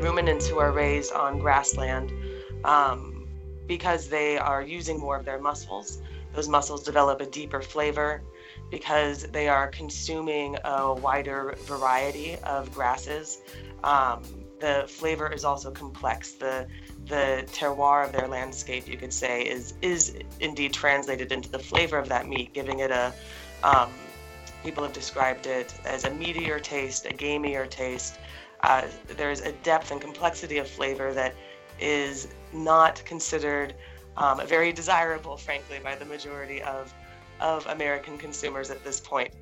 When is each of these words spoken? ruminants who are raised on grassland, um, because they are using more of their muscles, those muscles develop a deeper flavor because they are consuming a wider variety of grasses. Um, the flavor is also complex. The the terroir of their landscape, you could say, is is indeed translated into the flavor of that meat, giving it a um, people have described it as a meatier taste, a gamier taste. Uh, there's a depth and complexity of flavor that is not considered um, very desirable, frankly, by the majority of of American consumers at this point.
ruminants 0.00 0.46
who 0.46 0.58
are 0.58 0.72
raised 0.72 1.12
on 1.12 1.38
grassland, 1.38 2.12
um, 2.64 3.26
because 3.66 4.08
they 4.08 4.38
are 4.38 4.62
using 4.62 4.98
more 4.98 5.16
of 5.16 5.24
their 5.24 5.40
muscles, 5.40 6.00
those 6.34 6.48
muscles 6.48 6.82
develop 6.82 7.20
a 7.20 7.26
deeper 7.26 7.62
flavor 7.62 8.22
because 8.70 9.22
they 9.24 9.48
are 9.48 9.68
consuming 9.68 10.56
a 10.64 10.94
wider 10.94 11.54
variety 11.62 12.36
of 12.44 12.72
grasses. 12.74 13.38
Um, 13.82 14.22
the 14.60 14.84
flavor 14.88 15.32
is 15.32 15.44
also 15.44 15.70
complex. 15.70 16.32
The 16.32 16.66
the 17.06 17.44
terroir 17.52 18.04
of 18.04 18.12
their 18.12 18.28
landscape, 18.28 18.86
you 18.86 18.96
could 18.96 19.12
say, 19.12 19.42
is 19.42 19.74
is 19.80 20.16
indeed 20.40 20.72
translated 20.72 21.32
into 21.32 21.48
the 21.48 21.58
flavor 21.58 21.98
of 21.98 22.08
that 22.08 22.28
meat, 22.28 22.52
giving 22.52 22.80
it 22.80 22.90
a 22.90 23.14
um, 23.62 23.90
people 24.62 24.82
have 24.82 24.92
described 24.92 25.46
it 25.46 25.72
as 25.84 26.04
a 26.04 26.10
meatier 26.10 26.62
taste, 26.62 27.06
a 27.06 27.10
gamier 27.10 27.68
taste. 27.68 28.18
Uh, 28.60 28.82
there's 29.16 29.40
a 29.40 29.52
depth 29.52 29.90
and 29.90 30.00
complexity 30.00 30.58
of 30.58 30.68
flavor 30.68 31.12
that 31.12 31.34
is 31.80 32.28
not 32.52 33.02
considered 33.04 33.74
um, 34.16 34.44
very 34.46 34.72
desirable, 34.72 35.36
frankly, 35.36 35.78
by 35.82 35.94
the 35.94 36.04
majority 36.04 36.60
of 36.62 36.92
of 37.40 37.64
American 37.66 38.18
consumers 38.18 38.68
at 38.68 38.82
this 38.82 38.98
point. 38.98 39.32